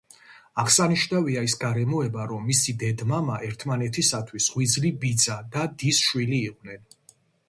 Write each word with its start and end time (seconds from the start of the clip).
აღსანიშნავია 0.61 1.41
ის 1.47 1.55
გარემოება, 1.63 2.23
რომ 2.31 2.47
მისი 2.51 2.73
დედ-მამა, 2.83 3.35
ერთმანეთისათვის 3.49 4.47
ღვიძლი 4.55 4.91
ბიძა 5.05 5.37
და 5.57 5.67
დის 5.85 6.01
შვილი 6.07 6.41
იყვნენ. 6.47 6.83